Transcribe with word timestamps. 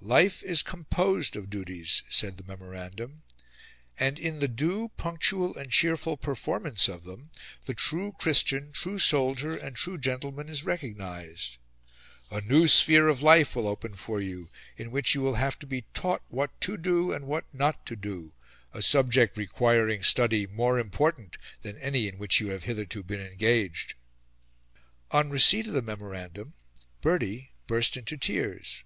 "Life 0.00 0.42
is 0.42 0.64
composed 0.64 1.36
of 1.36 1.48
duties," 1.50 2.02
said 2.10 2.36
the 2.36 2.42
memorandum, 2.42 3.22
"and 3.96 4.18
in 4.18 4.40
the 4.40 4.48
due, 4.48 4.88
punctual 4.96 5.56
and 5.56 5.70
cheerful 5.70 6.16
performance 6.16 6.88
of 6.88 7.04
them 7.04 7.30
the 7.66 7.74
true 7.74 8.10
Christian, 8.18 8.72
true 8.72 8.98
soldier, 8.98 9.54
and 9.56 9.76
true 9.76 9.96
gentleman 9.96 10.48
is 10.48 10.64
recognised... 10.64 11.58
A 12.28 12.40
new 12.40 12.66
sphere 12.66 13.06
of 13.06 13.22
life 13.22 13.54
will 13.54 13.68
open 13.68 13.94
for 13.94 14.20
you 14.20 14.48
in 14.76 14.90
which 14.90 15.14
you 15.14 15.20
will 15.22 15.34
have 15.36 15.56
to 15.60 15.66
be 15.68 15.82
taught 15.94 16.22
what 16.26 16.60
to 16.62 16.76
do 16.76 17.12
and 17.12 17.28
what 17.28 17.44
not 17.54 17.86
to 17.86 17.94
do, 17.94 18.34
a 18.74 18.82
subject 18.82 19.36
requiring 19.36 20.02
study 20.02 20.44
more 20.48 20.80
important 20.80 21.36
than 21.62 21.78
any 21.78 22.08
in 22.08 22.18
which 22.18 22.40
you 22.40 22.48
have 22.48 22.64
hitherto 22.64 23.04
been 23.04 23.20
engaged." 23.20 23.94
On 25.12 25.30
receipt 25.30 25.68
of 25.68 25.72
the 25.72 25.82
memorandum 25.82 26.54
Bertie 27.00 27.52
burst 27.68 27.96
into 27.96 28.16
tears. 28.16 28.82